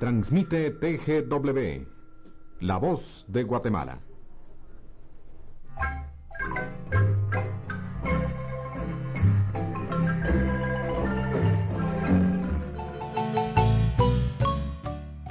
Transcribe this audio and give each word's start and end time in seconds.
Transmite 0.00 0.72
TGW, 0.72 1.86
La 2.60 2.78
Voz 2.78 3.24
de 3.28 3.44
Guatemala. 3.44 4.00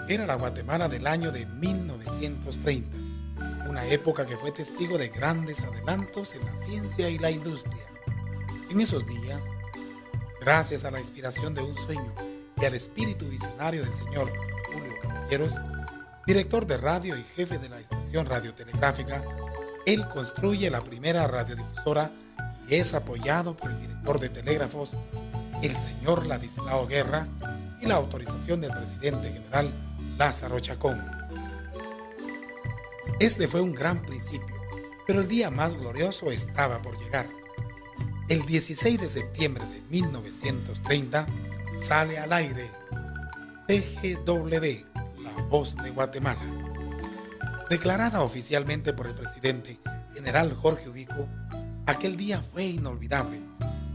Era 0.08 0.26
la 0.26 0.36
Guatemala 0.36 0.88
del 0.88 1.08
año 1.08 1.34
de 1.34 1.46
1930, 1.46 2.98
una 3.68 3.86
época 3.88 4.26
que 4.26 4.38
fue 4.38 4.52
testigo 4.54 4.98
de 4.98 5.10
grandes 5.10 5.62
adelantos 5.62 6.34
en 6.36 6.46
la 6.46 6.56
ciencia 6.56 7.10
y 7.10 7.18
la 7.18 7.32
industria. 7.32 7.84
En 8.70 8.80
esos 8.80 9.06
días, 9.06 9.44
gracias 10.40 10.86
a 10.86 10.92
la 10.92 11.00
inspiración 11.00 11.54
de 11.54 11.64
un 11.64 11.76
sueño 11.76 12.14
y 12.62 12.66
al 12.66 12.76
espíritu 12.76 13.28
visionario 13.28 13.84
del 13.84 13.94
señor 13.94 14.32
Director 16.28 16.68
de 16.68 16.78
radio 16.78 17.18
y 17.18 17.24
jefe 17.24 17.58
de 17.58 17.68
la 17.68 17.80
estación 17.80 18.28
radiotelegráfica, 18.28 19.24
él 19.86 20.08
construye 20.08 20.70
la 20.70 20.84
primera 20.84 21.26
radiodifusora 21.28 22.12
y 22.68 22.76
es 22.76 22.94
apoyado 22.94 23.58
por 23.58 23.72
el 23.72 23.80
director 23.82 24.20
de 24.20 24.30
telégrafos, 24.30 24.96
el 25.64 25.76
señor 25.76 26.28
Ladislao 26.28 26.86
Guerra, 26.88 27.28
y 27.82 27.88
la 27.88 27.96
autorización 27.96 28.62
del 28.62 28.72
presidente 28.72 29.32
general 29.32 29.72
Lázaro 30.18 30.60
Chacón. 30.60 31.04
Este 33.20 33.48
fue 33.48 33.62
un 33.62 33.74
gran 33.74 34.04
principio, 34.04 34.56
pero 35.08 35.22
el 35.22 35.28
día 35.28 35.50
más 35.50 35.74
glorioso 35.74 36.32
estaba 36.32 36.82
por 36.82 36.98
llegar. 37.00 37.26
El 38.30 38.46
16 38.46 39.02
de 39.02 39.10
septiembre 39.10 39.66
de 39.66 39.82
1930 39.90 41.26
sale 41.82 42.20
al 42.20 42.32
aire 42.32 42.70
TGW, 43.68 44.93
de 45.54 45.92
Guatemala. 45.92 46.42
Declarada 47.70 48.24
oficialmente 48.24 48.92
por 48.92 49.06
el 49.06 49.14
presidente 49.14 49.80
general 50.16 50.52
Jorge 50.56 50.90
Ubico, 50.90 51.28
aquel 51.86 52.18
día 52.18 52.42
fue 52.42 52.64
inolvidable. 52.64 53.40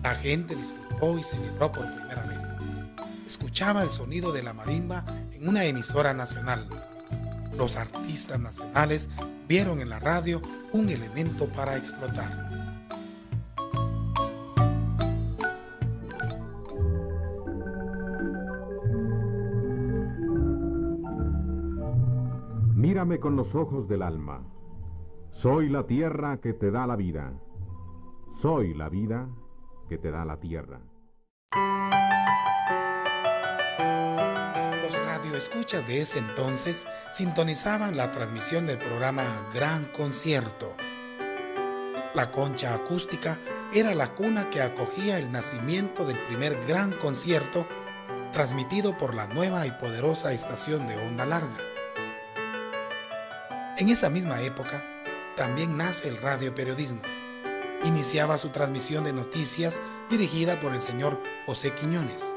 La 0.05 0.15
gente 0.15 0.55
disfrutó 0.55 1.19
y 1.19 1.25
celebró 1.25 1.73
por 1.73 1.93
primera 1.97 2.23
vez. 2.27 2.45
Escuchaba 3.27 3.83
el 3.83 3.91
sonido 3.91 4.31
de 4.31 4.45
la 4.45 4.53
marimba 4.53 5.05
en 5.33 5.49
una 5.49 5.65
emisora 5.65 6.15
nacional. 6.15 6.65
Los 7.57 7.75
artistas 7.75 8.39
nacionales 8.39 9.11
vieron 9.49 9.81
en 9.81 9.89
la 9.89 9.99
radio 9.99 10.41
un 10.73 10.89
elemento 10.91 11.49
para 11.49 11.77
explotar. 11.77 12.48
Mírame 22.99 23.21
con 23.21 23.37
los 23.37 23.55
ojos 23.55 23.89
del 23.89 24.03
alma. 24.03 24.43
Soy 25.31 25.69
la 25.69 25.87
tierra 25.87 26.41
que 26.41 26.53
te 26.53 26.73
da 26.73 26.85
la 26.85 26.97
vida. 26.97 27.33
Soy 28.43 28.75
la 28.75 28.89
vida 28.89 29.29
que 29.89 29.99
te 29.99 30.11
da 30.11 30.25
la 30.25 30.41
tierra. 30.41 30.81
Los 34.83 35.07
radioescuchas 35.07 35.87
de 35.87 36.01
ese 36.01 36.19
entonces 36.19 36.89
sintonizaban 37.13 37.97
la 37.97 38.11
transmisión 38.11 38.67
del 38.67 38.79
programa 38.79 39.49
Gran 39.55 39.85
Concierto. 39.97 40.73
La 42.17 42.33
concha 42.33 42.75
acústica 42.75 43.39
era 43.73 43.95
la 43.95 44.17
cuna 44.17 44.51
que 44.51 44.61
acogía 44.61 45.21
el 45.21 45.31
nacimiento 45.31 46.05
del 46.05 46.19
primer 46.25 46.67
gran 46.67 46.91
concierto 46.95 47.65
transmitido 48.33 48.99
por 48.99 49.15
la 49.15 49.29
nueva 49.29 49.69
y 49.69 49.71
poderosa 49.71 50.33
estación 50.33 50.89
de 50.89 50.97
onda 50.97 51.27
larga. 51.27 51.78
En 53.79 53.91
esa 53.91 54.11
misma 54.11 54.43
época, 54.43 54.83
también 55.37 55.77
nace 55.77 56.09
el 56.09 56.17
radioperiodismo. 56.17 57.01
Iniciaba 57.85 58.37
su 58.37 58.49
transmisión 58.49 59.05
de 59.05 59.13
noticias 59.13 59.81
dirigida 60.11 60.59
por 60.59 60.73
el 60.73 60.81
señor 60.81 61.23
José 61.47 61.73
Quiñones. 61.75 62.35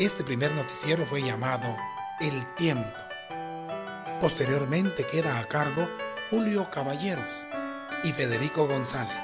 Este 0.00 0.24
primer 0.24 0.50
noticiero 0.56 1.06
fue 1.06 1.22
llamado 1.22 1.76
El 2.18 2.52
Tiempo. 2.56 2.98
Posteriormente 4.20 5.06
queda 5.06 5.38
a 5.38 5.46
cargo 5.46 5.88
Julio 6.30 6.68
Caballeros 6.68 7.46
y 8.02 8.10
Federico 8.10 8.66
González. 8.66 9.22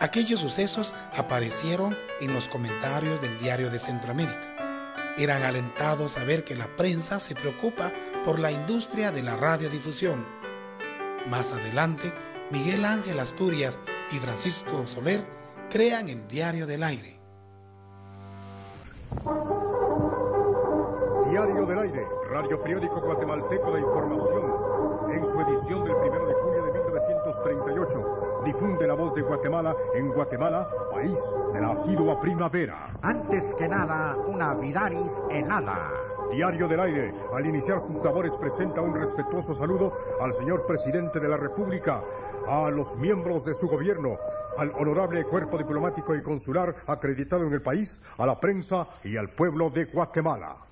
Aquellos 0.00 0.40
sucesos 0.40 0.96
aparecieron 1.16 1.96
en 2.20 2.34
los 2.34 2.48
comentarios 2.48 3.20
del 3.20 3.38
diario 3.38 3.70
de 3.70 3.78
Centroamérica. 3.78 4.47
Eran 5.18 5.42
alentados 5.42 6.16
a 6.16 6.22
ver 6.22 6.44
que 6.44 6.54
la 6.54 6.68
prensa 6.76 7.18
se 7.18 7.34
preocupa 7.34 7.92
por 8.24 8.38
la 8.38 8.52
industria 8.52 9.10
de 9.10 9.24
la 9.24 9.36
radiodifusión. 9.36 10.24
Más 11.28 11.52
adelante, 11.52 12.12
Miguel 12.52 12.84
Ángel 12.84 13.18
Asturias 13.18 13.80
y 14.12 14.18
Francisco 14.20 14.86
Soler 14.86 15.24
crean 15.70 16.08
el 16.08 16.28
Diario 16.28 16.68
del 16.68 16.84
Aire. 16.84 17.18
Diario 21.28 21.66
del 21.66 21.78
Aire, 21.80 22.06
radio 22.30 22.62
periódico 22.62 23.00
guatemalteco 23.00 23.72
de 23.72 23.80
información, 23.80 24.77
en 25.10 25.24
su 25.24 25.40
edición 25.40 25.84
del 25.84 25.94
1 25.94 26.26
de 26.26 26.34
junio 26.34 26.64
de 26.64 26.72
1938, 26.72 28.42
difunde 28.44 28.86
la 28.86 28.94
voz 28.94 29.14
de 29.14 29.22
Guatemala 29.22 29.74
en 29.94 30.08
Guatemala, 30.08 30.68
país 30.90 31.18
de 31.52 31.60
la 31.60 31.72
asidua 31.72 32.20
primavera. 32.20 32.98
Antes 33.02 33.54
que 33.54 33.68
nada, 33.68 34.16
una 34.26 34.54
Vidaris 34.54 35.22
helada. 35.30 35.90
Diario 36.30 36.68
del 36.68 36.80
Aire, 36.80 37.14
al 37.32 37.46
iniciar 37.46 37.80
sus 37.80 38.04
labores, 38.04 38.36
presenta 38.36 38.82
un 38.82 38.94
respetuoso 38.94 39.54
saludo 39.54 39.94
al 40.20 40.34
señor 40.34 40.66
presidente 40.66 41.20
de 41.20 41.28
la 41.28 41.38
República, 41.38 42.02
a 42.46 42.70
los 42.70 42.96
miembros 42.96 43.46
de 43.46 43.54
su 43.54 43.66
gobierno, 43.66 44.18
al 44.58 44.70
honorable 44.72 45.24
cuerpo 45.24 45.56
diplomático 45.56 46.14
y 46.14 46.22
consular 46.22 46.74
acreditado 46.86 47.46
en 47.46 47.52
el 47.54 47.62
país, 47.62 48.02
a 48.18 48.26
la 48.26 48.38
prensa 48.38 48.86
y 49.04 49.16
al 49.16 49.30
pueblo 49.30 49.70
de 49.70 49.86
Guatemala. 49.86 50.67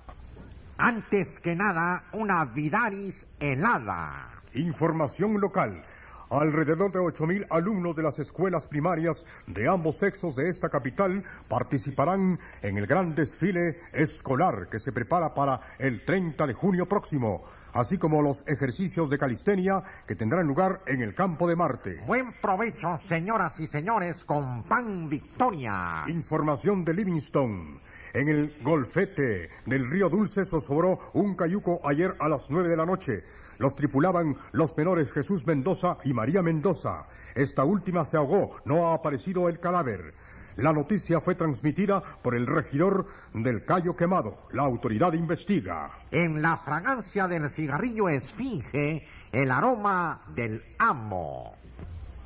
Antes 0.79 1.39
que 1.39 1.55
nada, 1.55 2.03
una 2.13 2.45
Vidaris 2.45 3.25
helada. 3.39 4.29
Información 4.53 5.41
local. 5.41 5.83
Alrededor 6.29 6.91
de 6.91 6.99
8.000 6.99 7.47
alumnos 7.49 7.95
de 7.95 8.03
las 8.03 8.19
escuelas 8.19 8.67
primarias 8.67 9.25
de 9.47 9.67
ambos 9.67 9.97
sexos 9.97 10.35
de 10.35 10.49
esta 10.49 10.69
capital 10.69 11.23
participarán 11.47 12.37
en 12.61 12.77
el 12.77 12.85
gran 12.85 13.15
desfile 13.15 13.79
escolar 13.91 14.67
que 14.69 14.77
se 14.77 14.91
prepara 14.91 15.33
para 15.33 15.61
el 15.79 16.05
30 16.05 16.45
de 16.45 16.53
junio 16.53 16.87
próximo, 16.87 17.45
así 17.73 17.97
como 17.97 18.21
los 18.21 18.43
ejercicios 18.45 19.09
de 19.09 19.17
calistenia 19.17 19.81
que 20.05 20.15
tendrán 20.15 20.45
lugar 20.45 20.81
en 20.85 21.01
el 21.01 21.15
campo 21.15 21.47
de 21.47 21.55
Marte. 21.55 22.03
Buen 22.05 22.33
provecho, 22.33 22.99
señoras 22.99 23.59
y 23.59 23.65
señores, 23.65 24.23
con 24.25 24.61
pan 24.63 25.09
Victoria. 25.09 26.03
Información 26.07 26.85
de 26.85 26.93
Livingston. 26.93 27.79
En 28.13 28.27
el 28.29 28.53
golfete 28.63 29.49
del 29.65 29.89
río 29.89 30.09
Dulce 30.09 30.45
zozobró 30.45 31.11
un 31.13 31.35
cayuco 31.35 31.81
ayer 31.83 32.15
a 32.19 32.27
las 32.27 32.49
9 32.49 32.69
de 32.69 32.77
la 32.77 32.85
noche. 32.85 33.23
Los 33.57 33.75
tripulaban 33.75 34.35
los 34.51 34.77
menores 34.77 35.11
Jesús 35.11 35.45
Mendoza 35.45 35.97
y 36.03 36.13
María 36.13 36.41
Mendoza. 36.41 37.07
Esta 37.35 37.63
última 37.63 38.05
se 38.05 38.17
ahogó, 38.17 38.57
no 38.65 38.87
ha 38.87 38.93
aparecido 38.93 39.49
el 39.49 39.59
cadáver. 39.59 40.13
La 40.57 40.73
noticia 40.73 41.21
fue 41.21 41.35
transmitida 41.35 42.01
por 42.01 42.33
el 42.33 42.47
regidor 42.47 43.07
del 43.33 43.63
Cayo 43.63 43.95
Quemado. 43.95 44.47
La 44.51 44.63
autoridad 44.63 45.13
investiga. 45.13 45.91
En 46.09 46.41
la 46.41 46.57
fragancia 46.57 47.27
del 47.27 47.47
cigarrillo 47.49 48.09
esfinge 48.09 49.07
el 49.31 49.51
aroma 49.51 50.23
del 50.33 50.63
amo. 50.79 51.55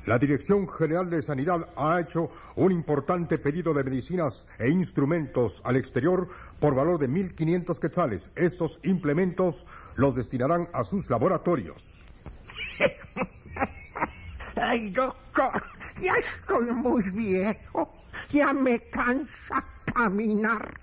La 0.04 0.18
Dirección 0.18 0.68
General 0.68 1.08
de 1.08 1.22
Sanidad 1.22 1.68
ha 1.76 2.00
hecho 2.00 2.28
un 2.56 2.72
importante 2.72 3.38
pedido 3.38 3.72
de 3.72 3.84
medicinas 3.84 4.48
e 4.58 4.68
instrumentos 4.68 5.62
al 5.64 5.76
exterior 5.76 6.28
por 6.58 6.74
valor 6.74 6.98
de 6.98 7.08
1.500 7.08 7.78
quetzales. 7.78 8.30
Estos 8.34 8.80
implementos 8.82 9.64
los 9.94 10.16
destinarán 10.16 10.68
a 10.72 10.82
sus 10.82 11.08
laboratorios. 11.08 12.02
Ay, 14.56 14.90
doctor, 14.90 15.62
ya 16.00 16.14
estoy 16.14 16.72
muy 16.72 17.02
viejo. 17.10 17.92
Ya 18.30 18.52
me 18.52 18.80
cansa 18.80 19.64
caminar. 19.94 20.80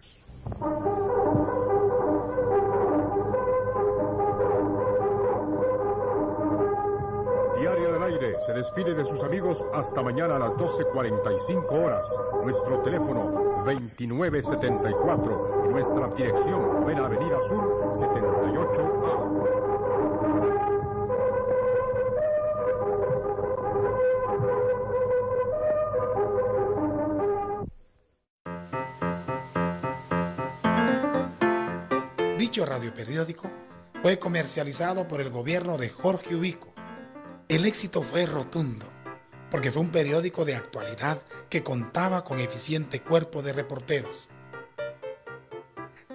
Se 8.45 8.53
despide 8.53 8.93
de 8.93 9.05
sus 9.05 9.23
amigos 9.23 9.65
hasta 9.73 10.01
mañana 10.01 10.35
a 10.37 10.39
las 10.39 10.51
12.45 10.51 11.71
horas. 11.71 12.07
Nuestro 12.43 12.81
teléfono 12.81 13.63
2974 13.65 15.63
y 15.65 15.67
nuestra 15.69 16.07
dirección 16.09 16.81
Buena 16.81 17.05
Avenida 17.05 17.41
Sur 17.41 17.91
78A. 17.93 19.57
Dicho 32.37 32.65
radioperiódico 32.65 33.49
fue 34.01 34.17
comercializado 34.17 35.07
por 35.07 35.21
el 35.21 35.29
gobierno 35.29 35.77
de 35.77 35.89
Jorge 35.89 36.35
Ubico. 36.35 36.78
El 37.49 37.65
éxito 37.65 38.03
fue 38.03 38.27
rotundo, 38.27 38.85
porque 39.49 39.71
fue 39.71 39.81
un 39.81 39.89
periódico 39.89 40.45
de 40.45 40.53
actualidad 40.53 41.19
que 41.49 41.63
contaba 41.63 42.23
con 42.23 42.39
eficiente 42.39 43.01
cuerpo 43.01 43.41
de 43.41 43.53
reporteros. 43.53 44.29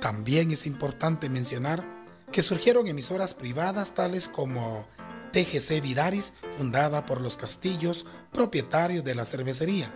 También 0.00 0.52
es 0.52 0.64
importante 0.64 1.28
mencionar 1.28 1.84
que 2.30 2.44
surgieron 2.44 2.86
emisoras 2.86 3.34
privadas 3.34 3.94
tales 3.94 4.28
como 4.28 4.86
TGC 5.32 5.82
Vidaris, 5.82 6.34
fundada 6.56 7.04
por 7.04 7.20
los 7.20 7.36
Castillos, 7.36 8.06
propietarios 8.32 9.02
de 9.02 9.16
la 9.16 9.24
cervecería. 9.24 9.92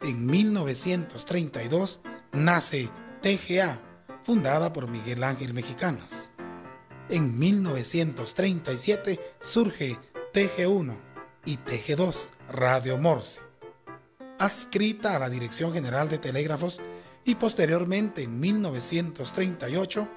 En 0.00 0.24
1932 0.24 2.00
nace 2.32 2.88
TGA, 3.20 3.78
fundada 4.22 4.72
por 4.72 4.88
Miguel 4.88 5.22
Ángel 5.22 5.52
Mexicanos. 5.52 6.30
En 7.10 7.38
1937 7.38 9.20
surge 9.42 9.98
TG1 10.32 10.96
y 11.44 11.56
TG2, 11.56 12.30
Radio 12.52 12.96
Morse, 12.98 13.40
adscrita 14.38 15.16
a 15.16 15.18
la 15.18 15.28
Dirección 15.28 15.72
General 15.72 16.08
de 16.08 16.18
Telégrafos 16.18 16.80
y 17.24 17.34
posteriormente 17.34 18.22
en 18.22 18.38
1938 18.38 20.08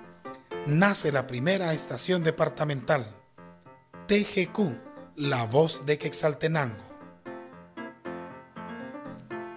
nace 0.68 1.12
la 1.12 1.26
primera 1.26 1.74
estación 1.74 2.24
departamental, 2.24 3.08
TGQ, 4.08 4.60
la 5.16 5.46
voz 5.46 5.84
de 5.88 5.98
Quexaltenango. 5.98 6.84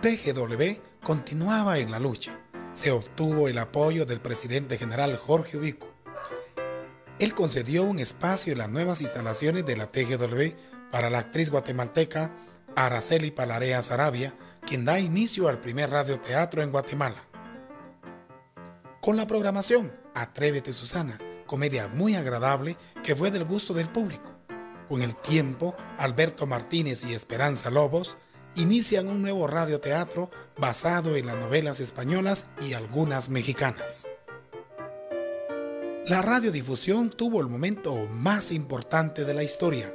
TGW 0.00 0.81
continuaba 1.02 1.79
en 1.79 1.91
la 1.91 1.99
lucha. 1.99 2.41
Se 2.73 2.91
obtuvo 2.91 3.49
el 3.49 3.59
apoyo 3.59 4.06
del 4.06 4.20
presidente 4.20 4.79
general 4.79 5.19
Jorge 5.19 5.59
Ubico. 5.59 5.96
Él 7.19 7.35
concedió 7.35 7.85
un 7.85 7.99
espacio 7.99 8.53
en 8.53 8.59
las 8.59 8.71
nuevas 8.71 9.01
instalaciones 9.01 9.65
de 9.65 9.77
la 9.77 9.87
TGW 9.91 10.91
para 10.91 11.09
la 11.09 11.19
actriz 11.19 11.51
guatemalteca 11.51 12.31
Araceli 12.75 13.31
Palarea 13.31 13.81
Sarabia, 13.81 14.35
quien 14.67 14.85
da 14.85 14.99
inicio 14.99 15.49
al 15.49 15.59
primer 15.59 15.89
radioteatro 15.91 16.63
en 16.63 16.71
Guatemala. 16.71 17.25
Con 19.01 19.17
la 19.17 19.27
programación 19.27 19.93
Atrévete 20.15 20.75
Susana, 20.75 21.19
comedia 21.47 21.89
muy 21.89 22.17
agradable 22.17 22.77
que 23.03 23.17
fue 23.17 23.31
del 23.31 23.45
gusto 23.45 23.73
del 23.73 23.89
público. 23.89 24.33
Con 24.89 25.01
el 25.03 25.17
tiempo, 25.17 25.75
Alberto 25.97 26.47
Martínez 26.47 27.03
y 27.03 27.15
Esperanza 27.15 27.71
Lobos 27.71 28.19
inician 28.57 29.09
un 29.09 29.23
nuevo 29.23 29.47
radioteatro 29.47 30.31
basado 30.59 31.17
en 31.17 31.27
las 31.27 31.37
novelas 31.37 31.81
españolas 31.81 32.47
y 32.61 32.75
algunas 32.75 33.31
mexicanas. 33.31 34.07
La 36.08 36.23
radiodifusión 36.23 37.11
tuvo 37.11 37.41
el 37.41 37.49
momento 37.49 38.06
más 38.06 38.53
importante 38.53 39.25
de 39.25 39.35
la 39.35 39.43
historia, 39.43 39.93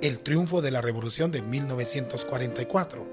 el 0.00 0.20
triunfo 0.20 0.60
de 0.60 0.72
la 0.72 0.80
Revolución 0.80 1.30
de 1.30 1.42
1944, 1.42 3.06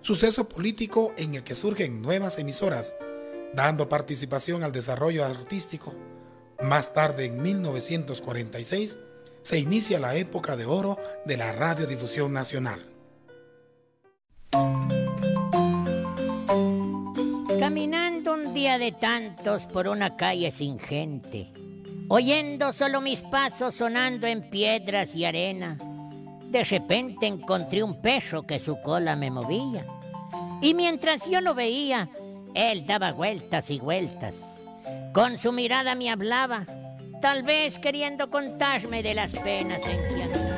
suceso 0.00 0.48
político 0.48 1.12
en 1.16 1.34
el 1.34 1.42
que 1.42 1.56
surgen 1.56 2.00
nuevas 2.00 2.38
emisoras, 2.38 2.94
dando 3.52 3.88
participación 3.88 4.62
al 4.62 4.70
desarrollo 4.70 5.24
artístico. 5.24 5.92
Más 6.62 6.94
tarde, 6.94 7.24
en 7.24 7.42
1946, 7.42 9.00
se 9.42 9.58
inicia 9.58 9.98
la 9.98 10.14
época 10.14 10.56
de 10.56 10.66
oro 10.66 10.98
de 11.24 11.36
la 11.36 11.50
radiodifusión 11.50 12.32
nacional. 12.32 12.80
Caminando 17.58 18.34
un 18.34 18.54
día 18.54 18.78
de 18.78 18.92
tantos 18.92 19.66
por 19.66 19.88
una 19.88 20.16
calle 20.16 20.52
sin 20.52 20.78
gente, 20.78 21.57
oyendo 22.08 22.72
solo 22.72 23.00
mis 23.00 23.22
pasos 23.22 23.74
sonando 23.74 24.26
en 24.26 24.48
piedras 24.48 25.14
y 25.14 25.24
arena, 25.24 25.76
de 26.50 26.64
repente 26.64 27.26
encontré 27.26 27.82
un 27.82 28.00
perro 28.00 28.46
que 28.46 28.58
su 28.58 28.80
cola 28.82 29.16
me 29.16 29.30
movía. 29.30 29.84
Y 30.60 30.74
mientras 30.74 31.28
yo 31.28 31.40
lo 31.40 31.54
veía, 31.54 32.08
él 32.54 32.86
daba 32.86 33.12
vueltas 33.12 33.70
y 33.70 33.78
vueltas. 33.78 34.34
Con 35.12 35.38
su 35.38 35.52
mirada 35.52 35.94
me 35.94 36.10
hablaba 36.10 36.64
tal 37.20 37.42
vez 37.42 37.78
queriendo 37.78 38.30
contarme 38.30 39.02
de 39.02 39.14
las 39.14 39.32
penas 39.32 39.80
en 39.86 40.14
que 40.14 40.22
andaba. 40.22 40.48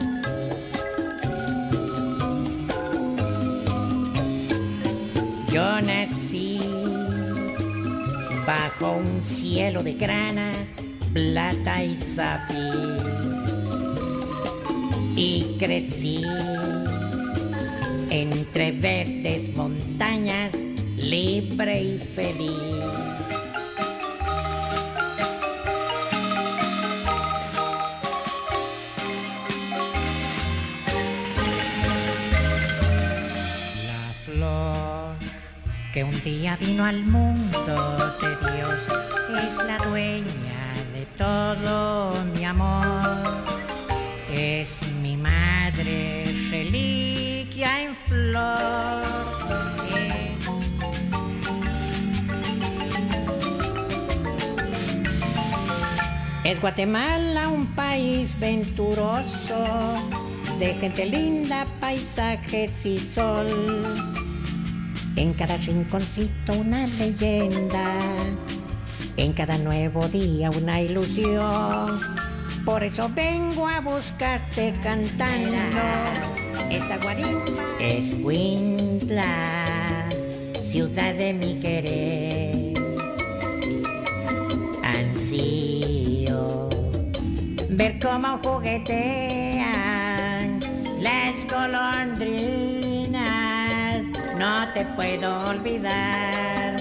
Yo 5.52 5.82
nací 5.82 6.60
bajo 8.46 8.92
un 8.92 9.22
cielo 9.22 9.82
de 9.82 9.94
grana, 9.94 10.52
plata 11.12 11.84
y 11.84 11.96
zafir. 11.96 12.98
Y 15.16 15.56
crecí 15.58 16.24
entre 18.10 18.72
verdes 18.72 19.54
montañas, 19.54 20.54
libre 20.96 21.82
y 21.82 21.98
feliz. 21.98 22.50
que 35.92 36.04
un 36.04 36.22
día 36.22 36.56
vino 36.56 36.84
al 36.84 37.02
mundo 37.04 38.14
de 38.22 38.28
Dios, 38.28 39.44
es 39.44 39.56
la 39.66 39.76
dueña 39.88 40.49
todo 41.20 42.24
mi 42.34 42.46
amor. 42.46 43.04
Es 44.32 44.80
mi 45.02 45.18
madre, 45.18 46.32
reliquia 46.50 47.82
en 47.82 47.94
flor. 48.08 49.04
Es 56.42 56.58
Guatemala 56.58 57.48
un 57.48 57.66
país 57.74 58.34
venturoso, 58.40 59.60
de 60.58 60.72
gente 60.80 61.04
linda, 61.04 61.66
paisajes 61.80 62.86
y 62.86 62.98
sol 62.98 63.46
en 65.16 65.34
cada 65.34 65.58
rinconcito 65.58 66.54
una 66.54 66.86
leyenda, 66.86 67.84
en 69.20 69.32
cada 69.34 69.58
nuevo 69.58 70.08
día 70.08 70.50
una 70.50 70.80
ilusión. 70.80 72.00
Por 72.64 72.82
eso 72.82 73.10
vengo 73.14 73.68
a 73.68 73.80
buscarte 73.80 74.74
cantando. 74.82 75.58
Esta 76.70 76.96
guarimba 76.98 77.62
es 77.78 78.14
Huintla, 78.22 80.08
ciudad 80.62 81.12
de 81.14 81.32
mi 81.34 81.60
querer. 81.60 82.74
Ansío 84.82 86.68
ver 87.68 87.98
cómo 88.00 88.38
juguetean 88.42 89.60
las 91.00 91.34
golondrinas 91.50 92.80
no 94.40 94.72
te 94.72 94.84
puedo 94.96 95.44
olvidar, 95.44 96.79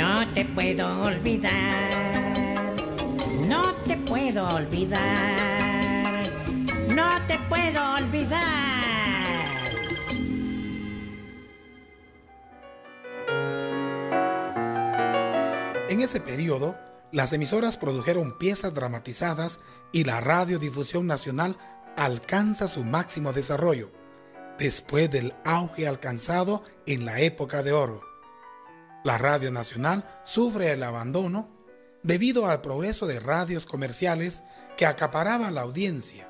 no 0.00 0.26
te 0.32 0.46
puedo 0.46 1.02
olvidar, 1.02 1.52
no 3.46 3.74
te 3.84 3.98
puedo 3.98 4.48
olvidar, 4.48 6.24
no 6.88 7.26
te 7.26 7.38
puedo 7.50 7.92
olvidar. 7.96 8.40
En 15.90 16.00
ese 16.00 16.20
periodo, 16.20 16.78
las 17.12 17.34
emisoras 17.34 17.76
produjeron 17.76 18.38
piezas 18.38 18.72
dramatizadas 18.72 19.60
y 19.92 20.04
la 20.04 20.22
radiodifusión 20.22 21.06
nacional 21.06 21.58
alcanza 21.98 22.68
su 22.68 22.84
máximo 22.84 23.34
desarrollo 23.34 23.90
después 24.58 25.10
del 25.10 25.34
auge 25.44 25.86
alcanzado 25.86 26.62
en 26.86 27.04
la 27.04 27.20
época 27.20 27.62
de 27.62 27.72
oro. 27.72 28.09
La 29.02 29.16
Radio 29.16 29.50
Nacional 29.50 30.04
sufre 30.24 30.72
el 30.72 30.82
abandono 30.82 31.48
debido 32.02 32.46
al 32.46 32.60
progreso 32.60 33.06
de 33.06 33.18
radios 33.18 33.64
comerciales 33.64 34.44
que 34.76 34.84
acaparaban 34.84 35.54
la 35.54 35.62
audiencia. 35.62 36.28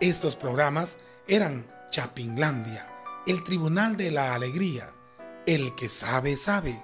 Estos 0.00 0.34
programas 0.34 0.98
eran 1.28 1.66
Chapinlandia, 1.90 2.88
El 3.26 3.44
Tribunal 3.44 3.96
de 3.96 4.10
la 4.10 4.34
Alegría, 4.34 4.92
El 5.46 5.74
que 5.74 5.88
sabe 5.88 6.36
sabe, 6.36 6.82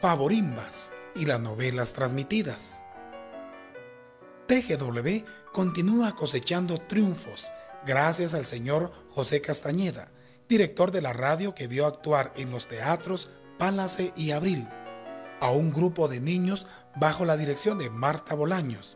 Favorimbas 0.00 0.92
y 1.14 1.26
las 1.26 1.40
novelas 1.40 1.92
transmitidas. 1.92 2.84
TGW 4.48 5.24
continúa 5.52 6.16
cosechando 6.16 6.78
triunfos 6.78 7.48
gracias 7.86 8.34
al 8.34 8.46
señor 8.46 8.90
José 9.10 9.40
Castañeda, 9.40 10.10
director 10.48 10.90
de 10.90 11.02
la 11.02 11.12
radio 11.12 11.54
que 11.54 11.66
vio 11.66 11.86
actuar 11.86 12.32
en 12.36 12.50
los 12.50 12.66
teatros 12.66 13.30
Palace 13.58 14.12
y 14.16 14.30
Abril 14.30 14.66
a 15.40 15.50
un 15.50 15.72
grupo 15.72 16.08
de 16.08 16.20
niños 16.20 16.66
bajo 16.96 17.24
la 17.24 17.36
dirección 17.36 17.78
de 17.78 17.90
Marta 17.90 18.34
Bolaños. 18.34 18.94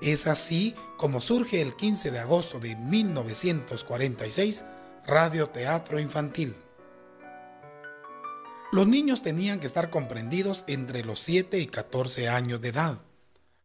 Es 0.00 0.26
así 0.26 0.74
como 0.96 1.20
surge 1.20 1.60
el 1.60 1.76
15 1.76 2.10
de 2.10 2.18
agosto 2.18 2.58
de 2.60 2.76
1946 2.76 4.64
Radio 5.06 5.48
Teatro 5.48 5.98
Infantil. 5.98 6.54
Los 8.70 8.86
niños 8.86 9.22
tenían 9.22 9.60
que 9.60 9.66
estar 9.66 9.88
comprendidos 9.90 10.64
entre 10.66 11.04
los 11.04 11.20
7 11.20 11.58
y 11.58 11.66
14 11.66 12.28
años 12.28 12.60
de 12.60 12.68
edad 12.68 12.98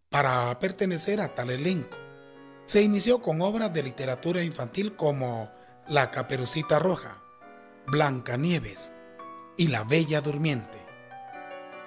para 0.09 0.57
pertenecer 0.59 1.19
a 1.19 1.35
tal 1.35 1.49
elenco. 1.49 1.97
Se 2.65 2.81
inició 2.81 3.21
con 3.21 3.41
obras 3.41 3.73
de 3.73 3.83
literatura 3.83 4.43
infantil 4.43 4.95
como 4.95 5.51
La 5.89 6.09
Caperucita 6.09 6.79
Roja, 6.79 7.21
Blancanieves 7.87 8.95
y 9.57 9.67
La 9.67 9.83
Bella 9.83 10.21
Durmiente. 10.21 10.79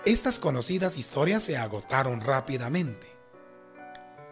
Estas 0.04 0.38
conocidas 0.38 0.96
historias 0.98 1.42
se 1.42 1.56
agotaron 1.56 2.20
rápidamente, 2.20 3.08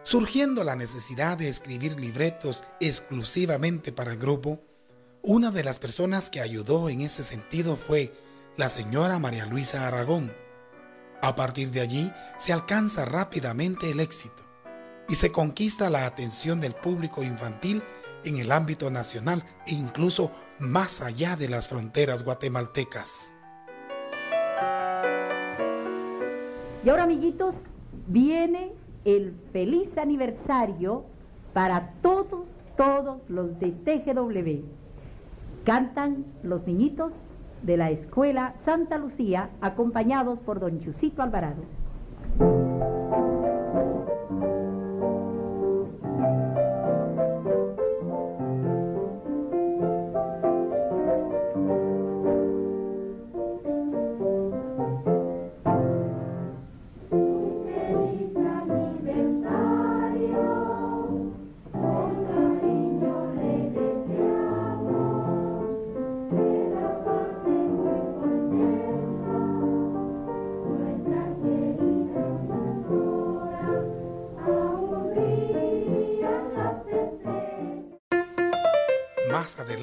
surgiendo 0.03 0.63
la 0.63 0.75
necesidad 0.75 1.37
de 1.37 1.49
escribir 1.49 1.99
libretos 1.99 2.63
exclusivamente 2.79 3.91
para 3.91 4.13
el 4.13 4.17
grupo. 4.17 4.61
Una 5.21 5.51
de 5.51 5.63
las 5.63 5.79
personas 5.79 6.29
que 6.29 6.39
ayudó 6.39 6.87
en 6.89 7.01
ese 7.01 7.23
sentido 7.23 7.75
fue 7.75 8.13
la 8.55 8.69
señora 8.69 9.19
María 9.19 9.45
Luisa 9.45 9.85
Aragón. 9.87 10.31
A 11.21 11.35
partir 11.35 11.71
de 11.71 11.81
allí 11.81 12.13
se 12.37 12.53
alcanza 12.53 13.03
rápidamente 13.03 13.91
el 13.91 13.99
éxito 13.99 14.45
y 15.09 15.15
se 15.15 15.31
conquista 15.31 15.89
la 15.89 16.05
atención 16.05 16.61
del 16.61 16.73
público 16.73 17.23
infantil 17.23 17.83
en 18.25 18.37
el 18.37 18.51
ámbito 18.51 18.91
nacional 18.91 19.43
e 19.67 19.73
incluso 19.73 20.31
más 20.59 21.01
allá 21.01 21.35
de 21.35 21.49
las 21.49 21.67
fronteras 21.67 22.23
guatemaltecas. 22.23 23.33
Y 26.83 26.89
ahora, 26.89 27.03
amiguitos, 27.03 27.55
viene 28.07 28.71
el 29.05 29.33
feliz 29.51 29.97
aniversario 29.97 31.05
para 31.53 31.93
todos, 32.01 32.47
todos 32.77 33.21
los 33.29 33.59
de 33.59 33.71
TGW. 33.71 34.65
Cantan 35.63 36.25
los 36.43 36.67
niñitos 36.67 37.11
de 37.63 37.77
la 37.77 37.89
Escuela 37.89 38.53
Santa 38.65 38.97
Lucía, 38.97 39.49
acompañados 39.61 40.39
por 40.39 40.59
don 40.59 40.79
Chusito 40.79 41.23
Alvarado. 41.23 41.63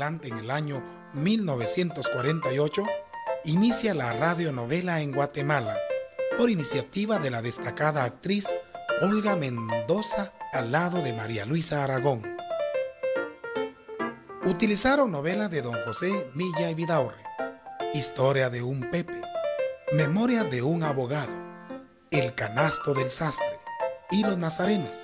En 0.03 0.37
el 0.37 0.51
año 0.51 0.83
1948, 1.13 2.85
inicia 3.45 3.95
la 3.95 4.13
radionovela 4.13 5.01
en 5.01 5.13
Guatemala 5.13 5.79
por 6.37 6.51
iniciativa 6.51 7.21
de 7.21 7.31
la 7.31 7.41
destacada 7.41 8.03
actriz 8.03 8.53
Olga 9.01 9.37
Mendoza 9.37 10.33
al 10.53 10.73
lado 10.73 11.03
de 11.03 11.13
María 11.13 11.47
Luisa 11.47 11.85
Aragón. 11.85 12.37
Utilizaron 14.45 15.13
novelas 15.13 15.53
de 15.53 15.63
don 15.63 15.77
José 15.85 16.31
Milla 16.35 16.69
y 16.69 16.75
Vidaurre, 16.75 17.23
Historia 17.95 18.51
de 18.51 18.61
un 18.61 18.91
Pepe, 18.91 19.21
Memoria 19.93 20.43
de 20.43 20.63
un 20.63 20.83
abogado, 20.83 21.33
El 22.11 22.35
canasto 22.35 22.93
del 22.93 23.13
sastre 23.13 23.61
y 24.11 24.25
Los 24.25 24.37
Nazarenos. 24.37 24.97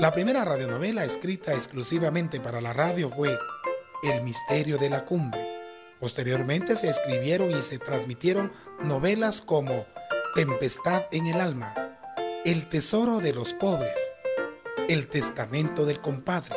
La 0.00 0.12
primera 0.12 0.44
radionovela 0.44 1.04
escrita 1.04 1.54
exclusivamente 1.54 2.38
para 2.38 2.60
la 2.60 2.74
radio 2.74 3.10
fue 3.10 3.38
El 4.06 4.22
misterio 4.22 4.78
de 4.78 4.88
la 4.88 5.04
cumbre. 5.04 5.44
Posteriormente 5.98 6.76
se 6.76 6.88
escribieron 6.88 7.50
y 7.50 7.60
se 7.60 7.80
transmitieron 7.80 8.52
novelas 8.84 9.40
como 9.40 9.84
Tempestad 10.36 11.06
en 11.10 11.26
el 11.26 11.40
alma, 11.40 11.74
El 12.44 12.68
tesoro 12.68 13.18
de 13.18 13.34
los 13.34 13.52
pobres, 13.52 13.96
El 14.88 15.08
testamento 15.08 15.84
del 15.84 16.00
compadre, 16.00 16.54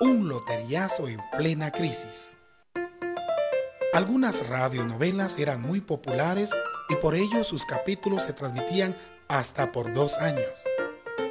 Un 0.00 0.28
loteriazo 0.28 1.08
en 1.08 1.18
plena 1.36 1.72
crisis. 1.72 2.36
Algunas 3.92 4.46
radionovelas 4.46 5.36
eran 5.40 5.60
muy 5.60 5.80
populares 5.80 6.52
y 6.90 6.94
por 6.94 7.16
ello 7.16 7.42
sus 7.42 7.66
capítulos 7.66 8.22
se 8.22 8.34
transmitían 8.34 8.96
hasta 9.26 9.72
por 9.72 9.92
dos 9.92 10.16
años. 10.18 10.62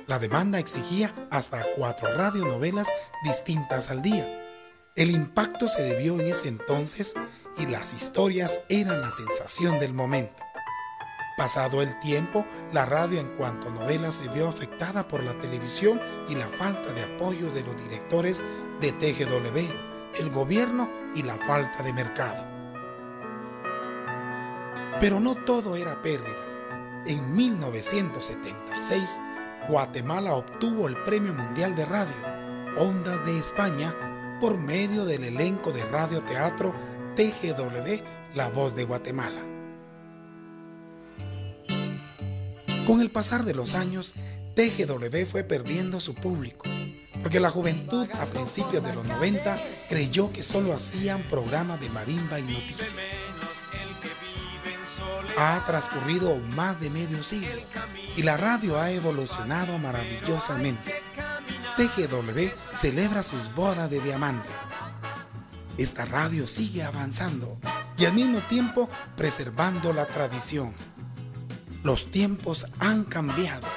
La 0.07 0.19
demanda 0.19 0.59
exigía 0.59 1.15
hasta 1.31 1.65
cuatro 1.77 2.13
radionovelas 2.17 2.89
distintas 3.23 3.89
al 3.91 4.01
día. 4.01 4.43
El 4.97 5.11
impacto 5.11 5.69
se 5.69 5.83
debió 5.83 6.19
en 6.19 6.25
ese 6.25 6.47
entonces 6.47 7.13
y 7.59 7.67
las 7.67 7.93
historias 7.93 8.61
eran 8.67 8.99
la 8.99 9.11
sensación 9.11 9.77
del 9.77 9.93
momento. 9.93 10.43
Pasado 11.37 11.83
el 11.83 11.99
tiempo, 11.99 12.47
la 12.73 12.83
radio 12.87 13.19
en 13.19 13.27
cuanto 13.37 13.67
a 13.67 13.71
novelas 13.71 14.15
se 14.15 14.27
vio 14.27 14.47
afectada 14.47 15.07
por 15.07 15.21
la 15.21 15.39
televisión 15.39 16.01
y 16.27 16.33
la 16.33 16.47
falta 16.47 16.93
de 16.93 17.03
apoyo 17.03 17.51
de 17.51 17.63
los 17.63 17.79
directores 17.83 18.43
de 18.81 18.91
TGW, 18.91 20.19
el 20.19 20.31
gobierno 20.31 20.89
y 21.13 21.21
la 21.21 21.35
falta 21.37 21.83
de 21.83 21.93
mercado. 21.93 22.43
Pero 24.99 25.19
no 25.19 25.35
todo 25.35 25.75
era 25.75 26.01
pérdida. 26.01 27.03
En 27.05 27.35
1976, 27.35 29.21
Guatemala 29.69 30.33
obtuvo 30.33 30.87
el 30.87 30.97
Premio 31.03 31.35
Mundial 31.35 31.75
de 31.75 31.85
Radio, 31.85 32.15
Ondas 32.77 33.23
de 33.27 33.37
España, 33.37 33.93
por 34.39 34.57
medio 34.57 35.05
del 35.05 35.23
elenco 35.23 35.71
de 35.71 35.83
radioteatro 35.85 36.73
TGW 37.15 38.03
La 38.35 38.49
Voz 38.49 38.75
de 38.75 38.83
Guatemala. 38.83 39.41
Con 42.85 43.01
el 43.01 43.11
pasar 43.11 43.43
de 43.43 43.53
los 43.53 43.73
años, 43.73 44.13
TGW 44.55 45.25
fue 45.29 45.43
perdiendo 45.43 45.99
su 45.99 46.15
público, 46.15 46.65
porque 47.21 47.39
la 47.39 47.49
juventud 47.49 48.07
a 48.11 48.25
principios 48.25 48.83
de 48.83 48.93
los 48.93 49.05
90 49.05 49.57
creyó 49.89 50.31
que 50.31 50.43
solo 50.43 50.73
hacían 50.73 51.23
programas 51.23 51.81
de 51.81 51.89
marimba 51.89 52.39
y 52.39 52.43
noticias. 52.43 52.95
Ha 55.37 55.63
transcurrido 55.65 56.35
más 56.55 56.79
de 56.79 56.89
medio 56.89 57.23
siglo 57.23 57.61
y 58.15 58.23
la 58.23 58.37
radio 58.37 58.79
ha 58.79 58.91
evolucionado 58.91 59.77
maravillosamente. 59.77 60.96
TGW 61.77 62.49
celebra 62.73 63.21
sus 63.21 63.53
bodas 63.53 63.87
de 63.87 63.99
diamante. 63.99 64.49
Esta 65.77 66.05
radio 66.05 66.47
sigue 66.47 66.81
avanzando 66.81 67.59
y 67.99 68.05
al 68.05 68.15
mismo 68.15 68.39
tiempo 68.39 68.89
preservando 69.15 69.93
la 69.93 70.07
tradición. 70.07 70.73
Los 71.83 72.09
tiempos 72.09 72.65
han 72.79 73.03
cambiado. 73.03 73.67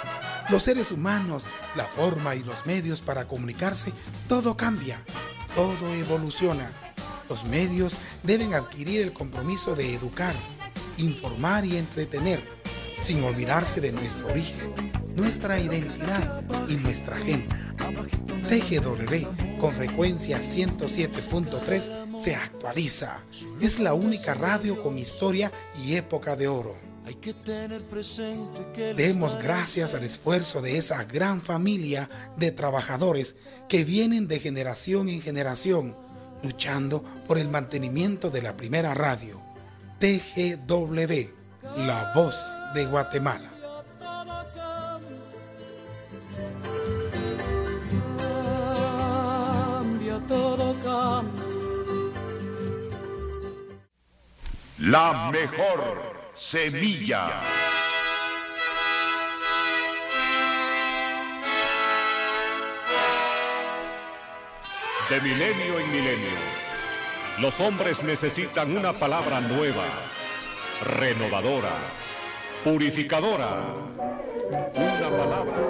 Los 0.49 0.63
seres 0.63 0.93
humanos, 0.93 1.45
la 1.77 1.85
forma 1.85 2.35
y 2.37 2.43
los 2.43 2.65
medios 2.65 3.03
para 3.03 3.29
comunicarse, 3.29 3.93
todo 4.29 4.57
cambia, 4.57 5.05
todo 5.55 5.93
evoluciona. 5.93 6.73
Los 7.29 7.45
medios 7.45 7.99
deben 8.23 8.55
adquirir 8.55 9.03
el 9.03 9.13
compromiso 9.13 9.77
de 9.77 9.95
educar, 9.95 10.35
informar 10.97 11.67
y 11.67 11.77
entretener, 11.77 12.43
sin 13.03 13.23
olvidarse 13.25 13.83
de 13.83 13.93
nuestro 13.93 14.27
origen, 14.29 14.91
nuestra 15.15 15.61
identidad 15.61 16.43
y 16.67 16.77
nuestra 16.77 17.17
gente. 17.17 17.70
TGW 18.49 19.59
con 19.61 19.73
frecuencia 19.73 20.41
107.3 20.41 22.19
se 22.19 22.35
actualiza. 22.35 23.23
Es 23.61 23.79
la 23.79 23.95
única 23.95 24.35
radio 24.35 24.83
con 24.83 24.99
historia 24.99 25.53
y 25.85 25.95
época 25.95 26.37
de 26.37 26.49
oro. 26.49 26.77
Demos 28.97 29.37
gracias 29.43 29.95
al 29.95 30.05
esfuerzo 30.05 30.63
de 30.63 30.79
esa 30.79 31.05
gran 31.05 31.41
familia 31.41 32.09
de 32.37 32.51
trabajadores 32.51 33.37
que 33.69 33.85
vienen 33.85 34.29
de 34.29 34.41
generación 34.41 35.09
en 35.09 35.23
generación 35.23 35.97
luchando 36.43 37.05
por 37.27 37.39
el 37.39 37.49
mantenimiento 37.49 38.31
de 38.31 38.43
la 38.43 38.57
primera 38.57 38.95
radio. 38.95 39.41
TGW, 39.99 41.31
la 41.77 42.13
voz 42.15 42.35
de 42.75 42.87
Guatemala. 42.87 43.60
La 54.81 55.31
mejor 55.31 56.15
semilla. 56.37 57.43
De 65.11 65.21
milenio 65.21 65.81
en 65.81 65.93
milenio, 65.93 66.31
los 67.41 67.61
hombres 67.61 68.03
necesitan 68.03 68.75
una 68.75 68.95
palabra 68.95 69.43
nueva, 69.43 69.85
renovadora, 70.99 71.77
purificadora. 72.65 73.63
Una 74.77 75.11
palabra. 75.11 75.70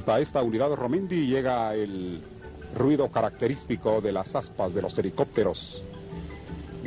Hasta 0.00 0.18
esta 0.18 0.42
unidad 0.42 0.72
Romendi 0.72 1.26
llega 1.26 1.74
el 1.74 2.22
ruido 2.74 3.10
característico 3.10 4.00
de 4.00 4.12
las 4.12 4.34
aspas 4.34 4.72
de 4.72 4.80
los 4.80 4.96
helicópteros 4.98 5.82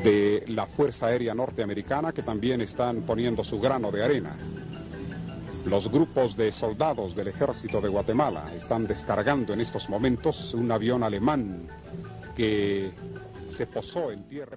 de 0.03 0.43
la 0.47 0.65
Fuerza 0.65 1.05
Aérea 1.05 1.35
Norteamericana 1.35 2.11
que 2.11 2.23
también 2.23 2.61
están 2.61 3.03
poniendo 3.03 3.43
su 3.43 3.59
grano 3.59 3.91
de 3.91 4.03
arena. 4.03 4.35
Los 5.67 5.91
grupos 5.91 6.35
de 6.35 6.51
soldados 6.51 7.15
del 7.15 7.27
ejército 7.27 7.79
de 7.79 7.89
Guatemala 7.89 8.51
están 8.55 8.87
descargando 8.87 9.53
en 9.53 9.61
estos 9.61 9.89
momentos 9.89 10.55
un 10.55 10.71
avión 10.71 11.03
alemán 11.03 11.67
que 12.35 12.89
se 13.51 13.67
posó 13.67 14.11
en 14.11 14.23
tierra. 14.23 14.51